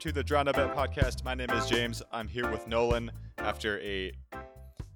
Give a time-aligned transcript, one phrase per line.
[0.00, 1.24] to the Draw No Bet podcast.
[1.24, 2.02] My name is James.
[2.10, 4.10] I'm here with Nolan after a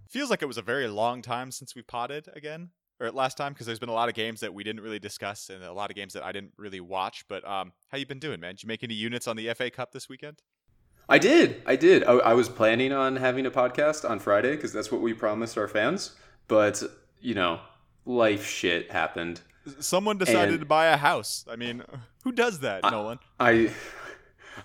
[0.09, 3.53] feels like it was a very long time since we potted again, or last time
[3.53, 5.91] because there's been a lot of games that we didn't really discuss and a lot
[5.91, 7.27] of games that I didn't really watch.
[7.29, 8.55] But um, how you been doing, man?
[8.55, 10.41] Did you make any units on the FA Cup this weekend?
[11.07, 11.61] I did.
[11.67, 12.03] I did.
[12.05, 15.59] I, I was planning on having a podcast on Friday because that's what we promised
[15.59, 16.17] our fans.
[16.49, 16.83] But
[17.21, 17.61] you know,
[18.07, 19.43] life shit happened.
[19.81, 21.45] Someone decided and to buy a house.
[21.51, 21.83] I mean,
[22.25, 23.19] who does that, I, Nolan?
[23.39, 23.71] I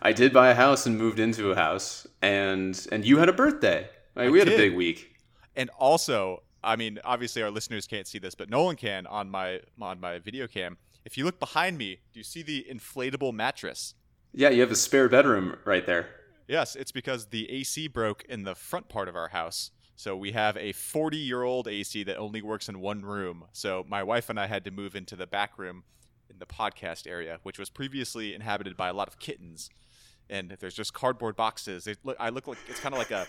[0.02, 3.34] I did buy a house and moved into a house, and and you had a
[3.34, 3.90] birthday.
[4.16, 5.16] Like, we had a big week.
[5.56, 9.62] And also, I mean, obviously our listeners can't see this, but Nolan can on my
[9.82, 10.78] on my video cam.
[11.06, 13.96] If you look behind me, do you see the inflatable mattress?
[14.34, 16.08] Yeah, you have a spare bedroom right there.
[16.48, 19.72] Yes, it's because the AC broke in the front part of our house.
[19.96, 23.46] So we have a 40 year old AC that only works in one room.
[23.52, 25.84] So my wife and I had to move into the back room
[26.30, 29.70] in the podcast area, which was previously inhabited by a lot of kittens.
[30.30, 31.88] And there's just cardboard boxes.
[31.88, 33.28] It look, I look like it's kind of like a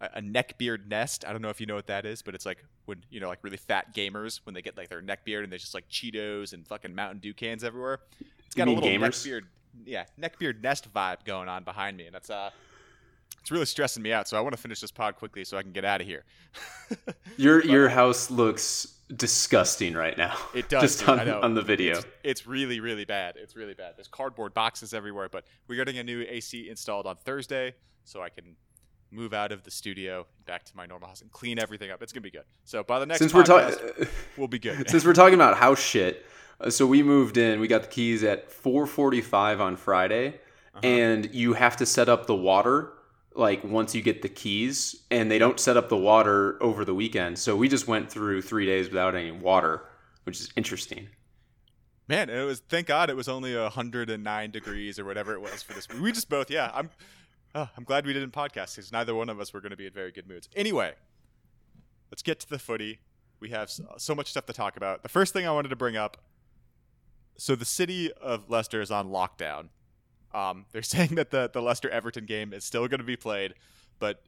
[0.00, 1.24] a neckbeard nest.
[1.26, 3.28] I don't know if you know what that is, but it's like when you know,
[3.28, 6.52] like really fat gamers when they get like their neckbeard and there's just like Cheetos
[6.52, 8.00] and fucking Mountain Dew cans everywhere.
[8.46, 9.24] It's got a little gamers?
[9.26, 9.42] neckbeard,
[9.84, 12.50] yeah, neckbeard nest vibe going on behind me, and that's uh,
[13.44, 14.26] it's really stressing me out.
[14.26, 16.24] So I want to finish this pod quickly so I can get out of here.
[17.36, 20.34] your but, your house looks disgusting right now.
[20.54, 20.80] It does.
[20.80, 21.98] Just on, on, the video.
[21.98, 23.34] It's, it's, really, really bad.
[23.36, 23.98] It's really bad.
[23.98, 28.30] There's cardboard boxes everywhere, but we're getting a new AC installed on Thursday so I
[28.30, 28.56] can
[29.10, 32.02] move out of the studio back to my normal house and clean everything up.
[32.02, 32.44] It's gonna be good.
[32.64, 34.08] So by the next since we're talking,
[34.38, 34.88] we'll be good.
[34.88, 36.24] Since we're talking about house shit,
[36.60, 37.60] uh, so we moved in.
[37.60, 40.28] We got the keys at 4:45 on Friday,
[40.74, 40.80] uh-huh.
[40.82, 42.94] and you have to set up the water
[43.34, 46.94] like once you get the keys and they don't set up the water over the
[46.94, 47.38] weekend.
[47.38, 49.84] So we just went through 3 days without any water,
[50.24, 51.08] which is interesting.
[52.06, 55.72] Man, it was thank God it was only 109 degrees or whatever it was for
[55.72, 55.88] this.
[55.88, 56.90] We just both, yeah, I'm
[57.54, 59.86] oh, I'm glad we didn't podcast cuz neither one of us were going to be
[59.86, 60.48] in very good moods.
[60.54, 60.94] Anyway,
[62.10, 63.00] let's get to the footy.
[63.40, 65.02] We have so much stuff to talk about.
[65.02, 66.18] The first thing I wanted to bring up
[67.36, 69.70] so the city of Leicester is on lockdown
[70.34, 73.54] um, they're saying that the the Leicester Everton game is still going to be played,
[73.98, 74.22] but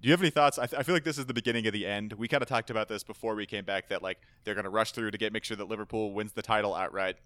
[0.00, 0.58] do you have any thoughts?
[0.58, 2.12] I, th- I, feel like this is the beginning of the end.
[2.12, 4.70] We kind of talked about this before we came back that like they're going to
[4.70, 7.16] rush through to get make sure that Liverpool wins the title outright,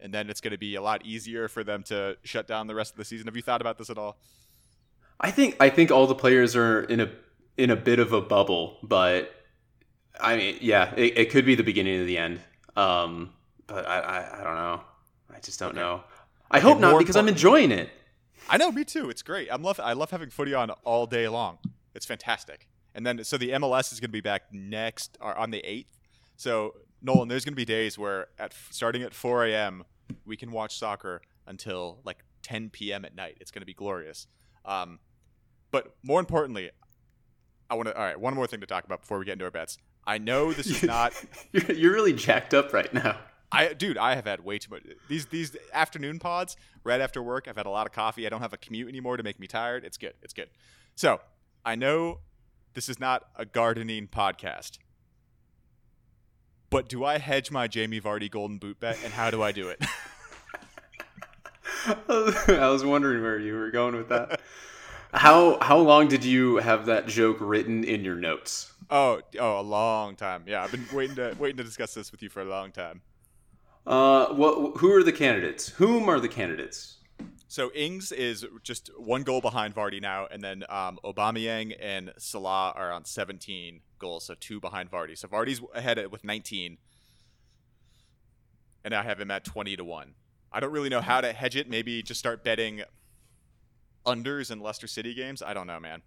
[0.00, 2.74] and then it's going to be a lot easier for them to shut down the
[2.74, 3.26] rest of the season.
[3.26, 4.16] Have you thought about this at all?
[5.20, 7.10] I think I think all the players are in a
[7.56, 9.34] in a bit of a bubble, but
[10.18, 12.40] I mean, yeah, it, it could be the beginning of the end.
[12.76, 13.30] Um,
[13.66, 14.80] but I, I, I don't know.
[15.34, 15.80] I just don't okay.
[15.80, 16.02] know.
[16.50, 17.90] I hope not because I'm enjoying it.
[18.48, 19.10] I know, me too.
[19.10, 19.48] It's great.
[19.50, 19.78] I'm love.
[19.78, 21.58] I love having footy on all day long.
[21.94, 22.66] It's fantastic.
[22.94, 25.98] And then so the MLS is going to be back next or on the eighth.
[26.36, 29.84] So Nolan, there's going to be days where at starting at 4 a.m.
[30.24, 33.04] we can watch soccer until like 10 p.m.
[33.04, 33.36] at night.
[33.40, 34.26] It's going to be glorious.
[34.64, 34.98] Um,
[35.70, 36.70] but more importantly,
[37.68, 37.96] I want to.
[37.96, 39.78] All right, one more thing to talk about before we get into our bets.
[40.04, 41.12] I know this is not.
[41.52, 43.18] you're really jacked up right now.
[43.52, 47.48] I dude, I have had way too much these these afternoon pods right after work.
[47.48, 48.26] I've had a lot of coffee.
[48.26, 49.84] I don't have a commute anymore to make me tired.
[49.84, 50.14] It's good.
[50.22, 50.48] It's good.
[50.94, 51.20] So
[51.64, 52.20] I know
[52.74, 54.78] this is not a gardening podcast,
[56.70, 59.68] but do I hedge my Jamie Vardy golden boot bet, and how do I do
[59.68, 59.84] it?
[62.08, 64.40] I was wondering where you were going with that.
[65.12, 68.72] How how long did you have that joke written in your notes?
[68.90, 70.44] Oh, oh, a long time.
[70.46, 73.00] Yeah, I've been waiting to waiting to discuss this with you for a long time.
[73.86, 74.78] Uh, what?
[74.78, 75.68] Who are the candidates?
[75.68, 76.98] Whom are the candidates?
[77.48, 82.72] So Ings is just one goal behind Vardy now, and then um, Aubameyang and Salah
[82.76, 85.18] are on 17 goals, so two behind Vardy.
[85.18, 86.78] So Vardy's ahead with 19,
[88.84, 90.14] and I have him at 20 to one.
[90.52, 91.68] I don't really know how to hedge it.
[91.68, 92.82] Maybe just start betting
[94.06, 95.42] unders in Leicester City games.
[95.42, 96.02] I don't know, man.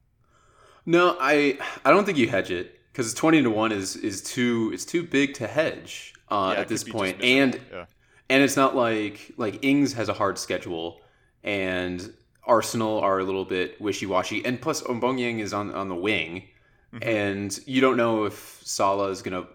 [0.86, 4.72] No, I I don't think you hedge it because 20 to one is is too
[4.74, 7.86] it's too big to hedge uh, yeah, at this point, and yeah.
[8.30, 11.00] and it's not like like Ings has a hard schedule,
[11.44, 12.12] and
[12.44, 16.48] Arsenal are a little bit wishy washy, and plus Aubameyang is on on the wing,
[16.92, 17.08] mm-hmm.
[17.08, 19.46] and you don't know if Salah is gonna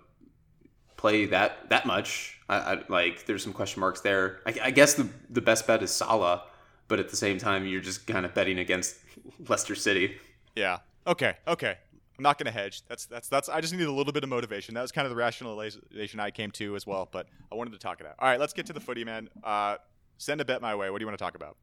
[0.97, 2.39] play that that much.
[2.49, 4.41] I, I like there's some question marks there.
[4.47, 6.45] I, I guess the the best bet is Salah,
[6.87, 8.95] but at the same time you're just kind of betting against
[9.49, 10.17] Leicester City.
[10.55, 10.79] Yeah.
[11.09, 11.35] Okay.
[11.49, 11.79] Okay.
[12.19, 12.83] I'm not going to hedge.
[12.89, 13.49] That's that's that's.
[13.49, 14.75] I just need a little bit of motivation.
[14.75, 17.09] That was kind of the rationalization I came to as well.
[17.11, 18.17] But I wanted to talk it out.
[18.19, 19.29] All right, let's get to the footy, man.
[19.45, 19.77] Uh,
[20.19, 20.91] send a bet my way.
[20.91, 21.57] What do you want to talk about?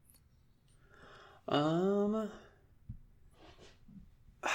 [1.47, 2.29] Um.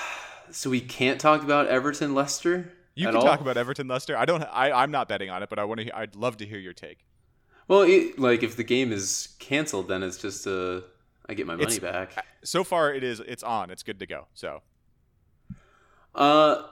[0.52, 2.72] So we can't talk about Everton Leicester.
[2.96, 3.22] You can all?
[3.22, 4.16] talk about Everton Leicester.
[4.16, 4.42] I don't.
[4.42, 5.96] I I'm not betting on it, but I want to.
[5.96, 7.06] I'd love to hear your take.
[7.68, 10.82] Well, it, like if the game is canceled, then it's just a
[11.28, 12.18] I get my money back.
[12.18, 13.20] Uh, so far, it is.
[13.20, 13.70] It's on.
[13.70, 14.26] It's good to go.
[14.34, 14.60] So.
[16.14, 16.62] Uh,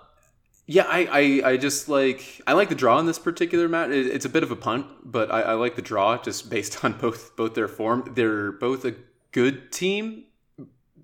[0.67, 3.91] yeah, I, I, I just like I like the draw in this particular match.
[3.91, 6.85] It, it's a bit of a punt, but I, I like the draw just based
[6.85, 8.13] on both both their form.
[8.15, 8.95] They're both a
[9.33, 10.25] good team,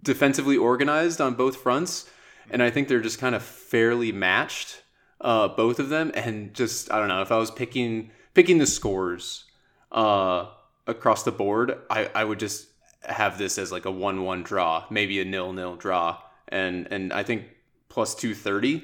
[0.02, 2.10] defensively organized on both fronts,
[2.50, 4.82] and I think they're just kind of fairly matched,
[5.20, 6.12] uh, both of them.
[6.14, 9.44] And just I don't know if I was picking picking the scores,
[9.92, 10.48] uh,
[10.86, 12.68] across the board, I, I would just
[13.02, 17.12] have this as like a one one draw, maybe a nil nil draw, and and
[17.12, 17.44] I think
[17.94, 18.82] plus two thirty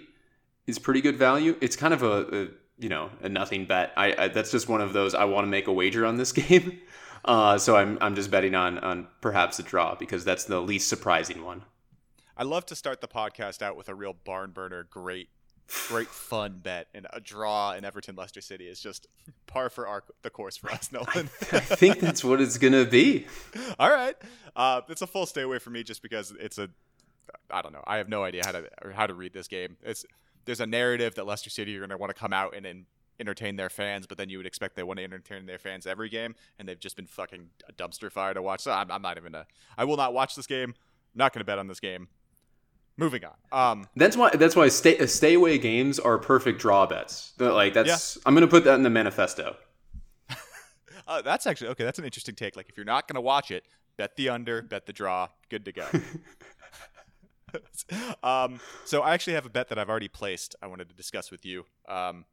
[0.69, 1.57] is pretty good value.
[1.61, 2.49] It's kind of a, a
[2.79, 3.93] you know a nothing bet.
[3.97, 6.33] I, I, that's just one of those I want to make a wager on this
[6.43, 6.81] game.
[7.25, 10.89] Uh, so I'm I'm just betting on on perhaps a draw because that's the least
[10.89, 11.65] surprising one.
[12.37, 15.29] I love to start the podcast out with a real barn burner, great
[15.89, 19.09] great fun bet and a draw in Everton Leicester City is just
[19.47, 21.29] par for our, the course for us, Nolan.
[21.53, 23.27] I think that's what it's gonna be.
[23.79, 24.15] All right,
[24.55, 26.71] uh, it's a full stay away for me just because it's a
[27.51, 27.85] I don't know.
[27.87, 29.77] I have no idea how to how to read this game.
[29.83, 30.05] It's
[30.45, 32.87] there's a narrative that Leicester City are going to want to come out and, and
[33.21, 36.09] entertain their fans, but then you would expect they want to entertain their fans every
[36.09, 38.61] game, and they've just been fucking a dumpster fire to watch.
[38.61, 39.47] So I'm, I'm not even a.
[39.77, 40.75] I will not watch this game.
[41.15, 42.09] not going to bet on this game.
[42.97, 43.33] Moving on.
[43.53, 44.31] Um, that's why.
[44.31, 47.33] That's why stay stay away games are perfect draw bets.
[47.39, 48.17] Like that's.
[48.17, 48.23] Yeah.
[48.27, 49.57] I'm going to put that in the manifesto.
[51.07, 51.85] uh, that's actually okay.
[51.85, 52.57] That's an interesting take.
[52.57, 53.65] Like if you're not going to watch it,
[53.97, 55.29] bet the under, bet the draw.
[55.49, 55.87] Good to go.
[58.23, 60.55] um, so I actually have a bet that I've already placed.
[60.63, 61.65] I wanted to discuss with you.
[61.89, 62.25] Um,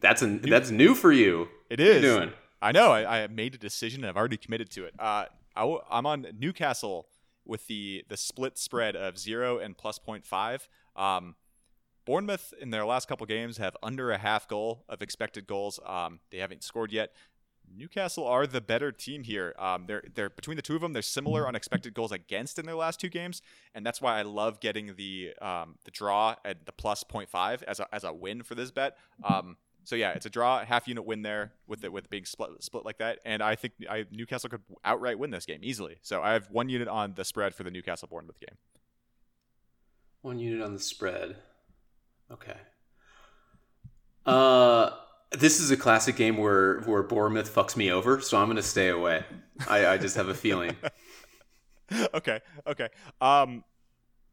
[0.00, 1.48] that's a, new, that's new for you.
[1.70, 2.02] It is.
[2.02, 2.32] doing?
[2.60, 2.92] I know.
[2.92, 4.94] I, I, made a decision and I've already committed to it.
[4.98, 7.06] Uh, I, am on Newcastle
[7.44, 10.68] with the the split spread of zero and plus 0.5.
[11.00, 11.36] Um,
[12.04, 15.80] Bournemouth in their last couple games have under a half goal of expected goals.
[15.86, 17.12] Um, they haven't scored yet.
[17.76, 19.54] Newcastle are the better team here.
[19.58, 20.92] Um, they're they're between the two of them.
[20.92, 23.42] They're similar on expected goals against in their last two games,
[23.74, 27.80] and that's why I love getting the um, the draw at the plus 0.5 as
[27.80, 28.96] a as a win for this bet.
[29.22, 32.50] Um, so yeah, it's a draw, half unit win there with it with being split
[32.62, 35.96] split like that, and I think I, Newcastle could outright win this game easily.
[36.02, 38.56] So I have one unit on the spread for the Newcastle Bournemouth game.
[40.22, 41.36] One unit on the spread.
[42.30, 42.56] Okay.
[44.24, 44.90] Uh
[45.38, 48.62] this is a classic game where where Bournemouth fucks me over, so I'm going to
[48.62, 49.24] stay away.
[49.68, 50.76] I, I just have a feeling.
[52.14, 52.88] okay, okay.
[53.20, 53.64] Um,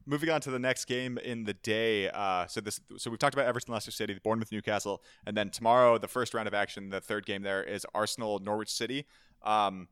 [0.05, 2.09] moving on to the next game in the day.
[2.09, 5.97] Uh, so this, so we've talked about Everton, Leicester City, Bournemouth, Newcastle, and then tomorrow
[5.97, 9.05] the first round of action, the third game there is Arsenal, Norwich City.
[9.43, 9.87] Um,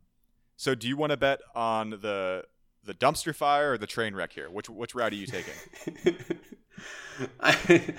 [0.58, 2.44] so do you want to bet on the
[2.84, 4.50] the dumpster fire or the train wreck here?
[4.50, 5.54] Which which route are you taking?
[7.40, 7.94] I,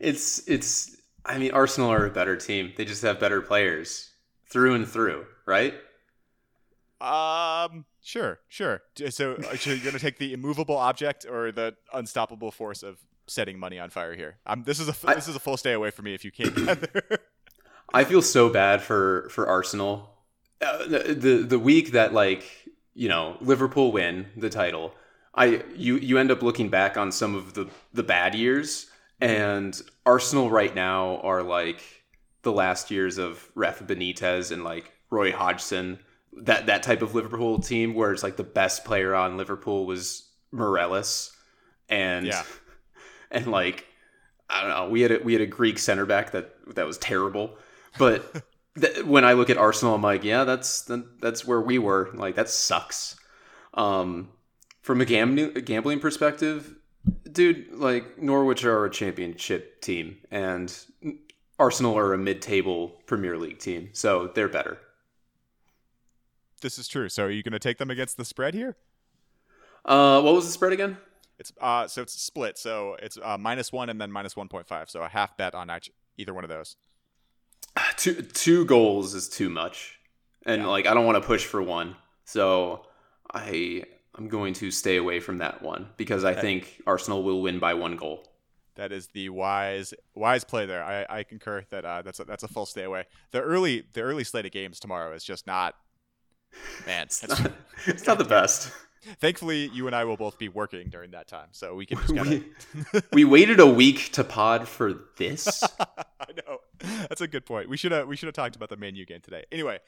[0.00, 2.72] it's it's I mean, Arsenal are a better team.
[2.76, 4.10] They just have better players
[4.46, 5.74] through and through, right?
[7.00, 8.82] Um, sure, sure.
[9.10, 12.98] So, uh, so you're going to take the immovable object or the unstoppable force of
[13.26, 14.36] setting money on fire here?
[14.46, 16.30] Um, this is a I, this is a full stay away for me if you
[16.30, 16.54] can't
[17.94, 20.10] I feel so bad for for Arsenal.
[20.60, 22.44] Uh, the, the the week that like
[22.94, 24.94] you know Liverpool win the title,
[25.34, 28.90] I you you end up looking back on some of the the bad years
[29.20, 31.82] and Arsenal right now are like
[32.42, 35.98] the last years of Rafa Benitez and like Roy Hodgson,
[36.42, 40.28] that that type of Liverpool team where it's like the best player on Liverpool was
[40.52, 41.30] Meireles,
[41.88, 42.42] and yeah.
[43.30, 43.86] and like
[44.48, 46.98] I don't know, we had a, we had a Greek center back that that was
[46.98, 47.56] terrible,
[47.98, 48.44] but
[48.80, 50.90] th- when I look at Arsenal, I'm like, yeah, that's
[51.20, 52.10] that's where we were.
[52.14, 53.16] Like that sucks.
[53.74, 54.28] Um,
[54.82, 56.76] from a gam- gambling perspective,
[57.34, 60.74] dude, like Norwich are a championship team, and
[61.58, 64.78] Arsenal are a mid-table Premier League team, so they're better.
[66.62, 67.08] This is true.
[67.08, 68.76] So, are you going to take them against the spread here?
[69.84, 70.96] Uh, what was the spread again?
[71.38, 72.58] It's uh, so it's split.
[72.58, 74.88] So it's uh, minus one and then minus one point five.
[74.88, 75.70] So a half bet on
[76.16, 76.76] either one of those.
[77.96, 79.98] Two two goals is too much,
[80.46, 80.68] and yeah.
[80.68, 81.96] like I don't want to push for one.
[82.24, 82.86] So
[83.32, 87.42] I I'm going to stay away from that one because I that, think Arsenal will
[87.42, 88.26] win by one goal.
[88.76, 90.84] That is the wise wise play there.
[90.84, 93.04] I, I concur that uh, that's a, that's a full stay away.
[93.30, 95.74] The early the early slate of games tomorrow is just not.
[96.86, 97.52] Man, it's, not,
[97.86, 98.70] it's not the best.
[99.20, 102.42] Thankfully, you and I will both be working during that time, so we can kinda...
[102.92, 105.62] we, we waited a week to pod for this.
[105.80, 107.68] I know that's a good point.
[107.68, 109.44] We should have we should have talked about the Man U game today.
[109.52, 109.78] Anyway,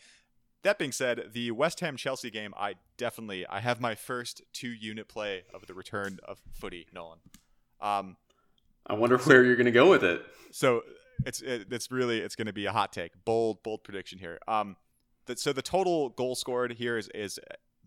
[0.66, 4.68] that being said, the West Ham Chelsea game, I definitely I have my first two
[4.68, 7.18] unit play of the return of footy, Nolan.
[7.80, 8.16] Um,
[8.86, 10.22] I wonder where you're going to go with it.
[10.50, 10.82] So
[11.24, 14.38] it's it, it's really it's going to be a hot take, bold bold prediction here.
[14.48, 14.76] Um,
[15.26, 17.38] that so the total goal scored here is is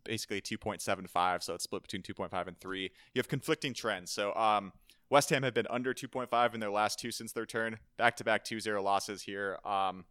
[0.05, 2.81] basically 2.75, so it's split between 2.5 and 3.
[2.81, 4.09] You have conflicting trends.
[4.09, 4.71] So um,
[5.09, 7.77] West Ham have been under 2.5 in their last two since their turn.
[7.97, 9.57] Back to back 2 0 losses here.
[9.65, 10.05] Um,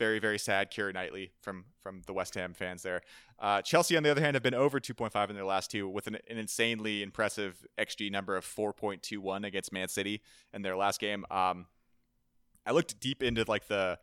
[0.00, 3.02] very, very sad, Keira Knightley from from the West Ham fans there.
[3.38, 6.06] Uh, Chelsea, on the other hand, have been over 2.5 in their last two with
[6.06, 10.22] an, an, insanely impressive XG number of 4.21 against Man City
[10.54, 11.26] in their last game.
[11.30, 11.66] Um,
[12.66, 13.98] I looked deep into like the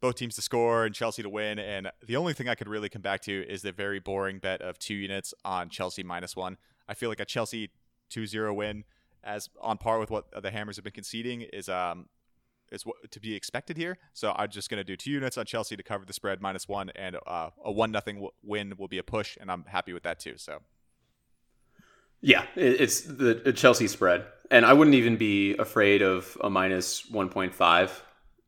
[0.00, 1.58] both teams to score and Chelsea to win.
[1.58, 4.62] And the only thing I could really come back to is the very boring bet
[4.62, 6.56] of two units on Chelsea minus one.
[6.88, 7.70] I feel like a Chelsea
[8.08, 8.84] 2 0 win,
[9.22, 12.06] as on par with what the Hammers have been conceding, is um,
[12.72, 13.98] is what to be expected here.
[14.14, 16.66] So I'm just going to do two units on Chelsea to cover the spread minus
[16.66, 20.02] one, and uh, a one nothing win will be a push, and I'm happy with
[20.02, 20.34] that too.
[20.36, 20.58] So.
[22.24, 27.28] Yeah, it's the Chelsea spread, and I wouldn't even be afraid of a minus one
[27.28, 28.00] point five,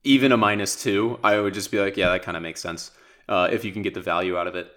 [0.05, 1.19] even a minus two.
[1.25, 2.93] I would just be like, yeah, that kind of makes sense
[3.29, 4.71] uh, if you can get the value out of it.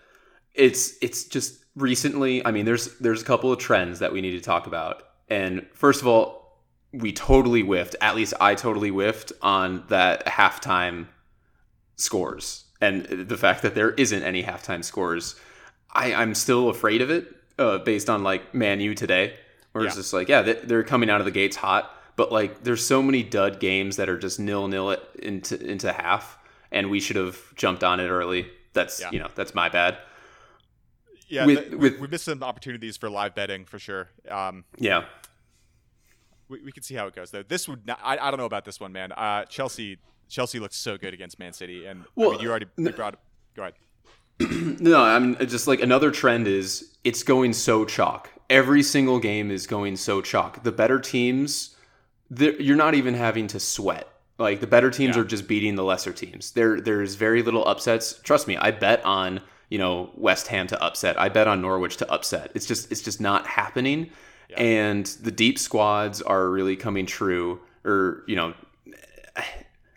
[0.56, 2.44] It's it's just recently.
[2.44, 5.68] I mean, there's there's a couple of trends that we need to talk about, and
[5.76, 6.37] first of all,
[6.94, 7.96] we totally whiffed.
[8.02, 11.08] At least I totally whiffed on that halftime
[11.96, 15.36] scores and the fact that there isn't any halftime scores.
[15.92, 17.28] I, I'm still afraid of it
[17.58, 19.34] uh, based on like Man U today,
[19.72, 19.88] where yeah.
[19.88, 23.02] it's just like, yeah, they're coming out of the gates hot, but like there's so
[23.02, 26.38] many dud games that are just nil nil it into into half,
[26.72, 28.48] and we should have jumped on it early.
[28.74, 29.12] That's yeah.
[29.12, 29.98] you know that's my bad.
[31.30, 34.08] Yeah, with, the, with, we missed some opportunities for live betting for sure.
[34.30, 35.06] Um, yeah,
[36.50, 37.44] we, we can see how it goes though.
[37.44, 39.12] This would not, I, I don't know about this one, man.
[39.12, 39.98] Uh, Chelsea
[40.30, 43.18] Chelsea looks so good against Man City, and well, I mean, you already you brought.
[43.56, 43.74] Go ahead.
[44.82, 48.30] no, I mean just like another trend is it's going so chalk.
[48.50, 50.64] Every single game is going so chalk.
[50.64, 51.76] The better teams,
[52.30, 54.08] you're not even having to sweat.
[54.38, 55.24] Like the better teams yeah.
[55.24, 56.52] are just beating the lesser teams.
[56.52, 58.20] There, there's very little upsets.
[58.22, 61.20] Trust me, I bet on you know West Ham to upset.
[61.20, 62.52] I bet on Norwich to upset.
[62.54, 64.12] It's just, it's just not happening
[64.56, 67.60] and the deep squads are really coming true.
[67.84, 68.54] Or you know,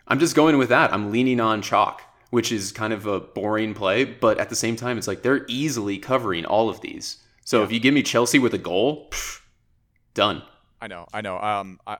[0.07, 0.93] I'm just going with that.
[0.93, 4.75] I'm leaning on chalk, which is kind of a boring play, but at the same
[4.75, 7.17] time, it's like they're easily covering all of these.
[7.45, 7.65] So yeah.
[7.65, 9.41] if you give me Chelsea with a goal, pff,
[10.13, 10.43] done.
[10.81, 11.39] I know, I know.
[11.39, 11.97] Um, I,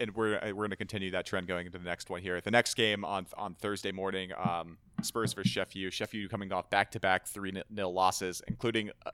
[0.00, 2.40] and we're uh, we're going to continue that trend going into the next one here.
[2.40, 5.92] The next game on on Thursday morning, um, Spurs versus Sheffield.
[5.92, 9.10] Sheffield coming off back to back three nil losses, including uh,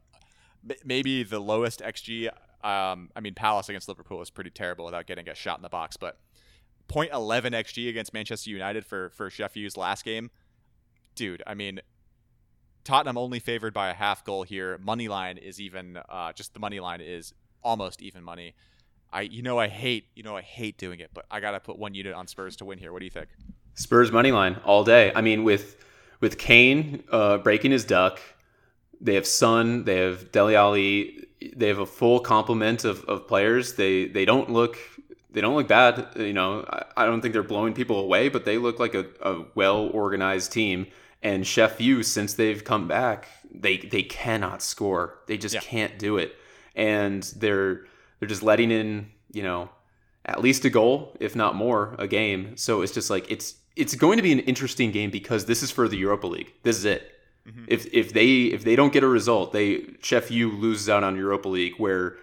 [0.85, 2.31] maybe the lowest xG
[2.65, 5.69] um, I mean, Palace against Liverpool was pretty terrible without getting a shot in the
[5.69, 6.19] box, but
[6.89, 10.31] 0.11 xG against Manchester United for for Sheffield's last game,
[11.15, 11.43] dude.
[11.47, 11.81] I mean,
[12.85, 14.79] Tottenham only favored by a half goal here.
[14.79, 18.55] Money line is even, uh, just the money line is almost even money.
[19.13, 21.79] I, you know, I hate, you know, I hate doing it, but I gotta put
[21.79, 22.93] one unit on Spurs to win here.
[22.93, 23.29] What do you think?
[23.75, 25.13] Spurs money line all day.
[25.15, 25.77] I mean, with
[26.21, 28.21] with Kane uh, breaking his duck,
[29.01, 33.75] they have Son, they have Dele Alli they have a full complement of, of players.
[33.75, 34.79] They they don't look
[35.31, 36.09] they don't look bad.
[36.17, 39.07] You know, I, I don't think they're blowing people away, but they look like a,
[39.21, 40.87] a well organized team.
[41.23, 45.19] And Sheff U, since they've come back, they they cannot score.
[45.27, 45.61] They just yeah.
[45.61, 46.37] can't do it,
[46.75, 47.87] and they're
[48.19, 49.71] they're just letting in you know
[50.27, 52.57] at least a goal, if not more, a game.
[52.57, 55.71] So it's just like it's it's going to be an interesting game because this is
[55.71, 56.53] for the Europa League.
[56.63, 57.14] This is it.
[57.47, 57.65] Mm-hmm.
[57.69, 61.17] If if they if they don't get a result, they Sheff U loses out on
[61.17, 62.17] Europa League where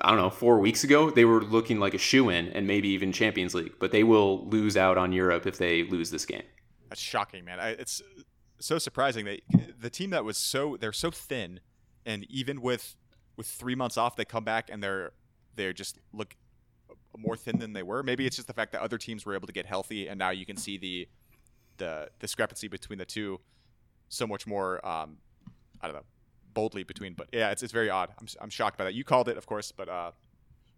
[0.00, 2.88] I don't know, four weeks ago they were looking like a shoe in and maybe
[2.90, 6.44] even Champions League, but they will lose out on Europe if they lose this game.
[6.88, 7.58] That's shocking, man.
[7.58, 8.00] I, it's
[8.60, 9.40] so surprising that
[9.80, 11.60] the team that was so they're so thin,
[12.06, 12.94] and even with
[13.36, 15.12] with three months off, they come back and they're
[15.56, 16.36] they're just look
[17.16, 18.02] more thin than they were.
[18.04, 20.30] Maybe it's just the fact that other teams were able to get healthy, and now
[20.30, 21.08] you can see the
[21.78, 23.40] the discrepancy between the two
[24.08, 24.84] so much more.
[24.86, 25.18] Um,
[25.80, 26.04] I don't know,
[26.54, 27.14] boldly between.
[27.14, 28.10] But yeah, it's it's very odd.
[28.18, 28.94] I'm I'm shocked by that.
[28.94, 30.10] You called it, of course, but uh,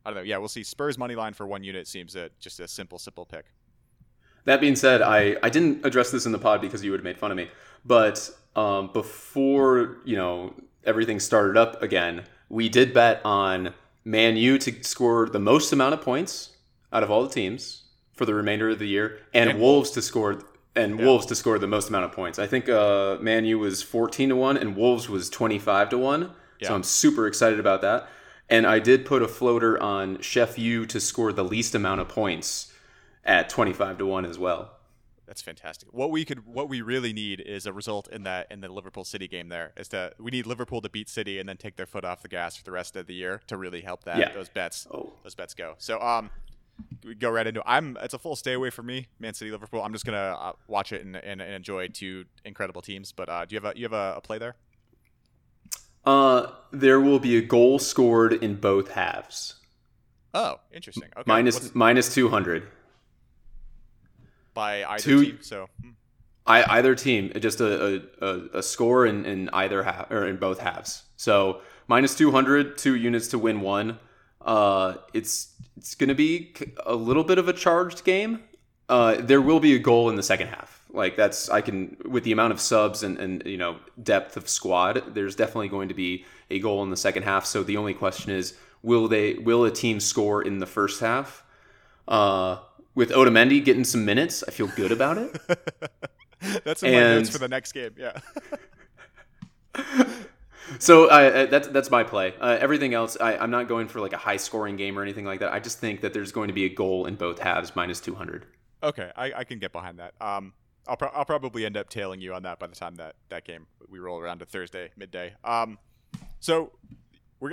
[0.04, 0.22] I don't know.
[0.22, 0.62] Yeah, we'll see.
[0.62, 3.46] Spurs money line for one unit seems a, just a simple simple pick.
[4.44, 7.04] That being said, I, I didn't address this in the pod because you would have
[7.04, 7.50] made fun of me.
[7.84, 14.58] But um, before you know everything started up again, we did bet on Man U
[14.58, 16.56] to score the most amount of points
[16.92, 17.84] out of all the teams
[18.14, 20.42] for the remainder of the year, and, and Wolves to score
[20.76, 21.04] and yeah.
[21.04, 22.38] Wolves to score the most amount of points.
[22.38, 26.30] I think uh, Man U was 14 to 1 and Wolves was 25 to 1.
[26.60, 26.68] Yeah.
[26.68, 28.08] So I'm super excited about that.
[28.48, 32.08] And I did put a floater on Sheff U to score the least amount of
[32.08, 32.72] points
[33.24, 34.72] at 25 to 1 as well.
[35.30, 35.88] That's fantastic.
[35.92, 39.04] What we could what we really need is a result in that in the Liverpool
[39.04, 41.86] City game there is that we need Liverpool to beat City and then take their
[41.86, 44.32] foot off the gas for the rest of the year to really help that yeah.
[44.32, 45.12] those bets oh.
[45.22, 45.76] those bets go.
[45.78, 46.30] So um
[47.18, 47.66] go right into it.
[47.66, 49.82] I'm it's a full stay away from me, Man City, Liverpool.
[49.82, 53.12] I'm just gonna uh, watch it and, and, and, enjoy two incredible teams.
[53.12, 54.56] But uh, do you have a you have a, a play there?
[56.04, 59.56] Uh, there will be a goal scored in both halves.
[60.32, 61.10] Oh, interesting.
[61.16, 61.24] Okay.
[61.26, 62.66] Minus, minus 200.
[64.54, 65.68] By either Two, team, so.
[65.82, 65.90] Hmm.
[66.46, 70.58] I, either team, just a, a, a score in, in either half or in both
[70.58, 71.04] halves.
[71.16, 73.98] So minus 200, two units to win one.
[74.40, 76.52] Uh, it's it's going to be
[76.84, 78.42] a little bit of a charged game.
[78.88, 80.84] Uh, there will be a goal in the second half.
[80.92, 84.48] Like that's I can with the amount of subs and, and you know depth of
[84.48, 87.46] squad, there's definitely going to be a goal in the second half.
[87.46, 91.44] So the only question is, will they will a team score in the first half?
[92.08, 92.58] Uh,
[92.94, 95.40] with Otamendi getting some minutes, I feel good about it.
[96.64, 97.94] that's in and, my notes for the next game.
[97.96, 98.18] Yeah.
[100.78, 102.34] so uh, that's that's my play.
[102.40, 105.24] Uh, everything else, I, am not going for like a high scoring game or anything
[105.24, 105.52] like that.
[105.52, 108.46] I just think that there's going to be a goal in both halves, minus 200.
[108.82, 110.14] Okay, I, I can get behind that.
[110.20, 110.54] Um,
[110.88, 113.44] I'll, pro- I'll probably end up tailing you on that by the time that that
[113.44, 115.34] game we roll around to Thursday midday.
[115.44, 115.78] Um,
[116.40, 116.72] so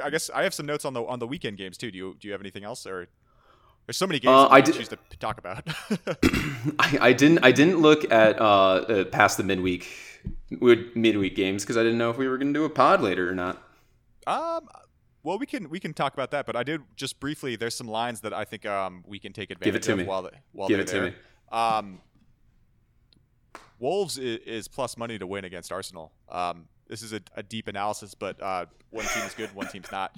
[0.03, 1.91] I guess I have some notes on the on the weekend games too.
[1.91, 3.07] Do you do you have anything else or?
[3.87, 5.65] There's so many games uh, I did, choose to talk about.
[6.77, 7.39] I, I, didn't.
[7.39, 9.87] I didn't look at uh, uh, past the midweek
[10.49, 13.29] midweek games because I didn't know if we were going to do a pod later
[13.29, 13.63] or not.
[14.27, 14.67] Um.
[15.23, 17.55] Well, we can we can talk about that, but I did just briefly.
[17.55, 19.97] There's some lines that I think um we can take advantage Give it to of
[19.99, 20.03] me.
[20.03, 21.01] while they, while Give it there.
[21.01, 21.15] to me.
[21.51, 22.01] Um,
[23.79, 26.11] Wolves is, is, plus money to win against Arsenal.
[26.29, 29.91] Um, this is a, a deep analysis, but uh, one team is good, one team's
[29.91, 30.15] not.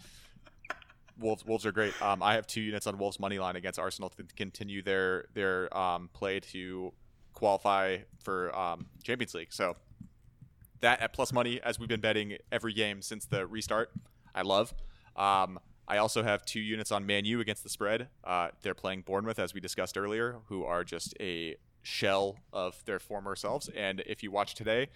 [1.20, 2.00] Wolves, Wolves are great.
[2.02, 5.76] Um, I have two units on Wolves money line against Arsenal to continue their their
[5.78, 6.94] um, play to
[7.34, 9.52] qualify for um, Champions League.
[9.54, 9.76] So
[10.82, 13.92] that at plus money, as we've been betting every game since the restart,
[14.34, 14.74] I love.
[15.16, 18.10] Um, I also have two units on Man U against the spread.
[18.24, 23.00] Uh, they're playing Bournemouth, as we discussed earlier, who are just a shell of their
[23.00, 23.70] former selves.
[23.76, 24.90] And if you watch today,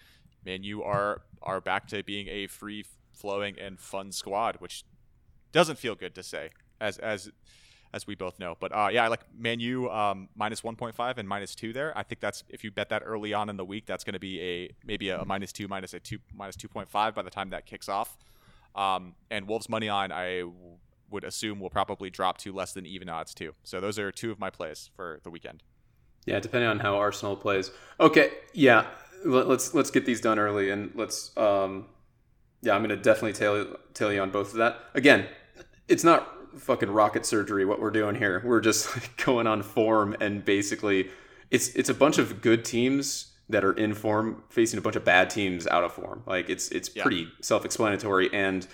[0.44, 4.84] Man U are are back to being a free flowing and fun squad, which
[5.54, 7.30] doesn't feel good to say, as as
[7.94, 8.56] as we both know.
[8.58, 11.96] But uh, yeah, I like Man U um, minus 1.5 and minus two there.
[11.96, 14.20] I think that's if you bet that early on in the week, that's going to
[14.20, 17.50] be a maybe a, a minus two, minus a two, minus 2.5 by the time
[17.50, 18.18] that kicks off.
[18.74, 20.42] Um, and Wolves money line, I
[21.08, 23.52] would assume will probably drop to less than even odds too.
[23.62, 25.62] So those are two of my plays for the weekend.
[26.26, 27.70] Yeah, depending on how Arsenal plays.
[28.00, 28.86] Okay, yeah,
[29.24, 31.36] let's let's get these done early, and let's.
[31.36, 31.86] Um,
[32.62, 34.80] yeah, I'm gonna definitely tell tell you on both of that.
[34.94, 35.26] Again,
[35.88, 38.42] it's not fucking rocket surgery what we're doing here.
[38.44, 38.88] We're just
[39.24, 41.10] going on form, and basically,
[41.50, 45.04] it's it's a bunch of good teams that are in form facing a bunch of
[45.04, 46.22] bad teams out of form.
[46.26, 47.02] Like it's it's yeah.
[47.02, 48.66] pretty self explanatory, and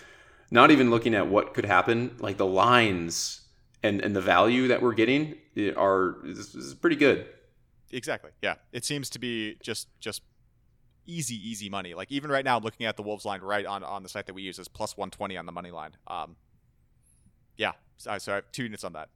[0.51, 2.17] not even looking at what could happen.
[2.19, 3.43] Like the lines
[3.83, 5.37] and and the value that we're getting
[5.77, 7.27] are is, is pretty good.
[7.93, 8.31] Exactly.
[8.43, 8.55] Yeah.
[8.73, 10.23] It seems to be just just
[11.07, 11.95] easy, easy money.
[11.95, 14.35] Like even right now, looking at the Wolves line right on, on the site that
[14.35, 15.93] we use is plus 120 on the money line.
[16.07, 16.37] Um,
[17.57, 17.73] yeah.
[17.97, 19.09] So, so I have two units on that.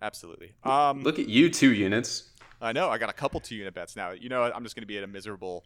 [0.00, 0.52] Absolutely.
[0.64, 2.30] Um, Look at you, two units.
[2.60, 2.88] I know.
[2.88, 4.10] I got a couple two unit bets now.
[4.10, 5.64] You know, I'm just going to be at a miserable,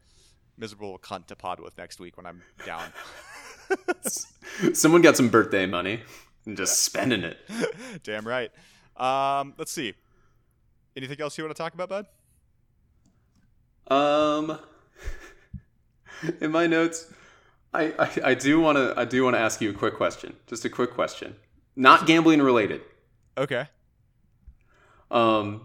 [0.59, 2.93] miserable cunt to pod with next week when I'm down.
[4.75, 6.01] Someone got some birthday money
[6.47, 7.39] and just spending it.
[8.03, 8.51] Damn right.
[8.97, 9.95] Um, let's see.
[10.97, 12.07] Anything else you want to talk about, bud?
[13.89, 14.59] Um,
[16.41, 17.11] in my notes,
[17.73, 20.37] I, I, I do want to I do want to ask you a quick question.
[20.47, 21.35] Just a quick question,
[21.77, 22.83] not gambling related.
[23.37, 23.67] Okay.
[25.11, 25.63] Um,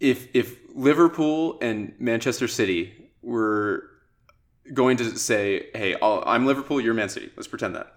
[0.00, 3.84] if if Liverpool and Manchester City were
[4.72, 7.92] going to say, "Hey, i am Liverpool, you're Man City," let's pretend that.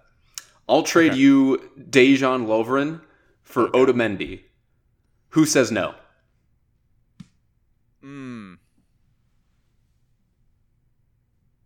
[0.68, 1.20] I'll trade okay.
[1.20, 3.00] you Dejan Lovren
[3.42, 3.78] for okay.
[3.78, 4.40] Otamendi.
[5.30, 5.94] Who says no?
[8.00, 8.54] Hmm.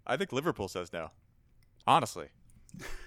[0.07, 1.11] I think Liverpool says no.
[1.87, 2.29] Honestly.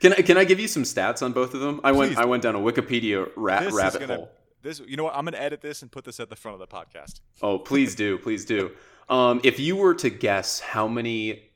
[0.00, 1.80] can I can I give you some stats on both of them?
[1.84, 1.98] I Please.
[1.98, 4.30] went I went down a Wikipedia rat, rabbit gonna, hole.
[4.62, 5.14] This you know what?
[5.14, 7.20] I'm going to edit this and put this at the front of the podcast.
[7.42, 8.72] Oh, please do, please do.
[9.08, 11.50] Um, if you were to guess how many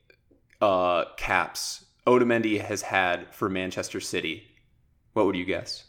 [0.61, 4.47] uh, caps Otamendi has had for Manchester City,
[5.13, 5.85] what would you guess?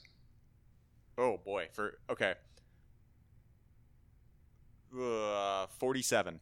[1.16, 2.34] Oh boy, for okay,
[4.98, 6.40] uh, forty-seven.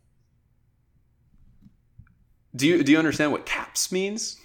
[2.57, 4.41] Do you do you understand what caps means?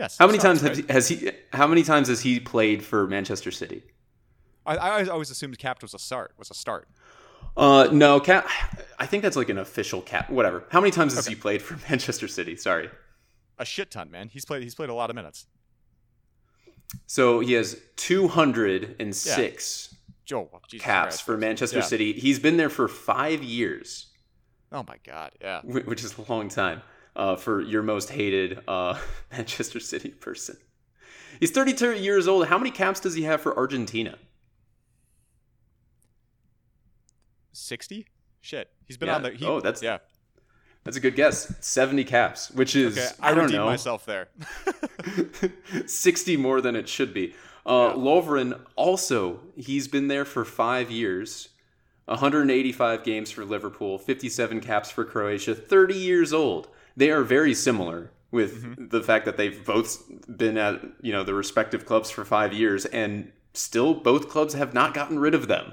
[0.00, 0.16] Yes.
[0.16, 0.90] How many times right.
[0.90, 1.30] has he?
[1.52, 3.82] How many times has he played for Manchester City?
[4.64, 6.32] I, I always assumed capped was a start.
[6.38, 6.88] Was a start.
[7.54, 8.48] Uh, no, cap.
[8.98, 10.30] I think that's like an official cap.
[10.30, 10.64] Whatever.
[10.70, 11.34] How many times has okay.
[11.34, 12.56] he played for Manchester City?
[12.56, 12.88] Sorry.
[13.58, 14.30] A shit ton, man.
[14.30, 14.62] He's played.
[14.62, 15.46] He's played a lot of minutes.
[17.06, 19.94] So he has two hundred and six
[20.30, 20.44] yeah.
[20.78, 21.22] caps Christ.
[21.24, 21.84] for Manchester yeah.
[21.84, 22.12] City.
[22.14, 24.06] He's been there for five years.
[24.72, 25.60] Oh my god, yeah.
[25.60, 26.80] Which is a long time.
[27.16, 28.98] Uh, for your most hated uh,
[29.32, 30.56] Manchester City person.
[31.38, 32.46] He's 32 years old.
[32.46, 34.18] How many caps does he have for Argentina?
[37.52, 38.06] 60?
[38.40, 38.70] Shit.
[38.86, 39.14] He's been yeah.
[39.16, 39.30] on the.
[39.30, 39.82] He, oh, that's.
[39.82, 39.98] Yeah.
[40.84, 41.54] That's a good guess.
[41.60, 42.96] 70 caps, which is.
[42.96, 43.66] Okay, I, I don't know.
[43.66, 44.28] myself there.
[45.86, 47.34] 60 more than it should be.
[47.66, 48.02] Uh, yeah.
[48.02, 51.50] Lovren also, he's been there for five years.
[52.06, 56.68] 185 games for Liverpool, 57 caps for Croatia, 30 years old.
[57.00, 58.88] They are very similar with mm-hmm.
[58.88, 60.02] the fact that they've both
[60.36, 64.74] been at, you know, the respective clubs for 5 years and still both clubs have
[64.74, 65.72] not gotten rid of them.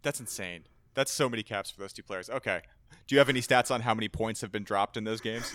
[0.00, 0.64] That's insane.
[0.94, 2.30] That's so many caps for those two players.
[2.30, 2.62] Okay.
[3.06, 5.54] Do you have any stats on how many points have been dropped in those games?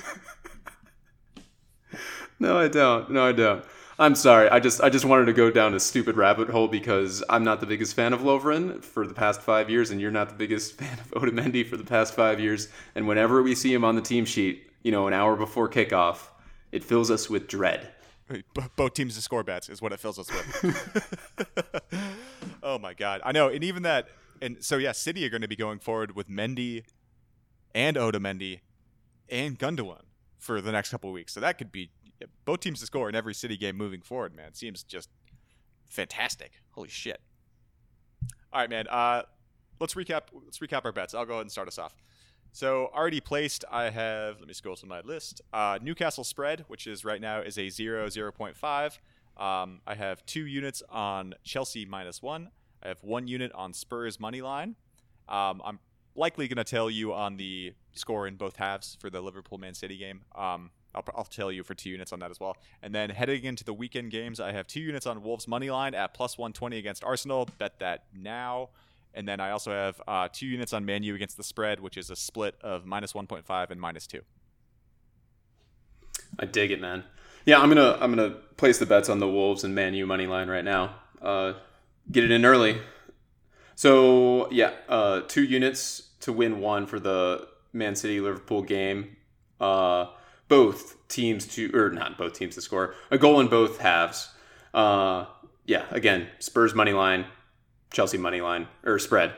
[2.40, 3.10] no, I don't.
[3.10, 3.66] No, I don't.
[3.98, 4.50] I'm sorry.
[4.50, 7.62] I just I just wanted to go down a stupid rabbit hole because I'm not
[7.62, 10.74] the biggest fan of Lovren for the past five years, and you're not the biggest
[10.78, 12.68] fan of Otamendi for the past five years.
[12.96, 16.28] And whenever we see him on the team sheet, you know, an hour before kickoff,
[16.72, 17.90] it fills us with dread.
[18.76, 21.46] Both teams to score bets is what it fills us with.
[22.64, 24.10] oh my god, I know, and even that,
[24.42, 26.84] and so yeah, City are going to be going forward with Mendy
[27.74, 28.62] and Otamendi
[29.30, 30.02] and Gundogan
[30.40, 31.34] for the next couple weeks.
[31.34, 31.92] So that could be
[32.46, 34.36] both teams to score in every City game moving forward.
[34.36, 35.10] Man, seems just
[35.90, 36.54] fantastic.
[36.72, 37.20] Holy shit!
[38.54, 38.88] All right, man.
[38.88, 39.24] Uh,
[39.80, 40.24] let's recap.
[40.34, 41.14] Let's recap our bets.
[41.14, 41.96] I'll go ahead and start us off.
[42.52, 44.40] So already placed, I have.
[44.40, 45.42] Let me scroll to my list.
[45.52, 48.98] Uh, Newcastle spread, which is right now is a 0, 0.5.
[49.38, 52.52] Um, I have two units on Chelsea minus one.
[52.82, 54.78] I have one unit on Spurs money line.
[55.28, 55.80] Um, I'm
[56.16, 59.74] likely going to tell you on the score in both halves for the Liverpool Man
[59.74, 60.22] City game.
[60.34, 62.58] Um, I'll, I'll, tell you for two units on that as well.
[62.82, 65.94] And then heading into the weekend games, I have two units on Wolves money line
[65.94, 67.48] at plus 120 against Arsenal.
[67.58, 68.70] Bet that now.
[69.14, 71.98] And then I also have uh, two units on Man U against the spread, which
[71.98, 74.22] is a split of minus 1.5 and minus two.
[76.40, 77.04] I dig it, man.
[77.46, 80.28] Yeah, I'm gonna I'm gonna place the bets on the Wolves and Man U money
[80.28, 80.96] line right now.
[81.22, 81.54] Uh,
[82.12, 82.82] get it in early.
[83.76, 89.16] So yeah, uh, two units to win one for the Man City Liverpool game.
[89.60, 90.08] Uh,
[90.48, 94.30] both teams to or not both teams to score a goal in both halves.
[94.74, 95.26] Uh,
[95.66, 97.26] yeah, again, Spurs money line,
[97.92, 99.34] Chelsea money line or spread,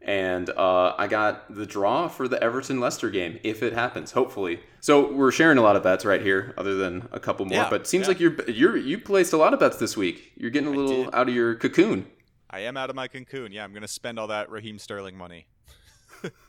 [0.00, 4.12] and uh, I got the draw for the Everton Leicester game if it happens.
[4.12, 7.58] Hopefully, so we're sharing a lot of bets right here, other than a couple more.
[7.58, 8.08] Yeah, but it seems yeah.
[8.08, 10.32] like you're you're you placed a lot of bets this week.
[10.36, 12.06] You're getting a little out of your cocoon.
[12.48, 13.52] I am out of my cocoon.
[13.52, 15.46] Yeah, I'm going to spend all that Raheem Sterling money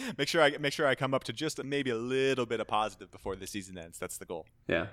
[0.18, 2.66] make sure I make sure I come up to just maybe a little bit of
[2.66, 3.98] positive before the season ends.
[3.98, 4.46] That's the goal.
[4.66, 4.86] Yeah.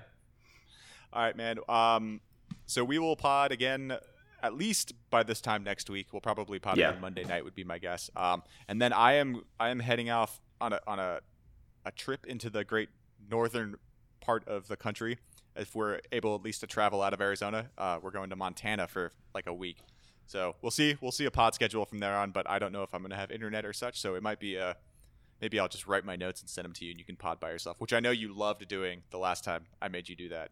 [1.12, 1.58] All right, man.
[1.68, 2.20] Um,
[2.66, 3.96] so we will pod again
[4.42, 6.08] at least by this time next week.
[6.12, 6.90] We'll probably pod yeah.
[6.90, 8.10] on Monday night would be my guess.
[8.16, 11.20] Um, and then I am I am heading off on a on a
[11.84, 12.88] a trip into the great
[13.30, 13.76] northern
[14.20, 15.18] part of the country.
[15.54, 18.88] If we're able at least to travel out of Arizona, uh, we're going to Montana
[18.88, 19.78] for like a week.
[20.26, 20.96] So we'll see.
[21.00, 23.10] We'll see a pod schedule from there on, but I don't know if I'm going
[23.10, 24.00] to have internet or such.
[24.00, 24.76] So it might be a
[25.40, 27.40] maybe I'll just write my notes and send them to you, and you can pod
[27.40, 27.80] by yourself.
[27.80, 30.50] Which I know you loved doing the last time I made you do that.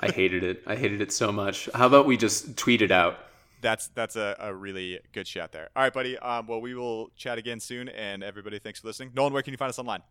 [0.00, 0.62] I hated it.
[0.66, 1.68] I hated it so much.
[1.74, 3.18] How about we just tweet it out?
[3.60, 5.70] That's that's a, a really good shot there.
[5.76, 6.18] All right, buddy.
[6.18, 9.12] Um, well, we will chat again soon, and everybody, thanks for listening.
[9.14, 10.02] Nolan, where can you find us online?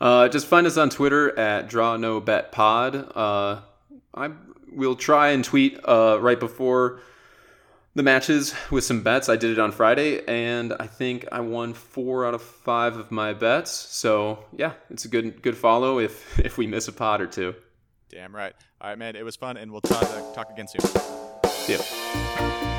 [0.00, 2.94] Uh, just find us on Twitter at Draw No Bet Pod.
[3.16, 3.60] Uh,
[4.12, 4.30] I
[4.72, 7.00] will try and tweet uh, right before
[7.94, 9.28] the matches with some bets.
[9.28, 13.10] I did it on Friday, and I think I won four out of five of
[13.10, 13.70] my bets.
[13.70, 17.54] So yeah, it's a good good follow if if we miss a pot or two.
[18.10, 18.54] Damn right.
[18.80, 19.16] All right, man.
[19.16, 20.80] It was fun, and we'll talk, talk again soon.
[21.50, 22.73] See ya.